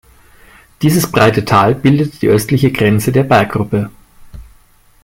[0.81, 3.91] Dieses breite Tal bildet die östliche Grenze der Berggruppe.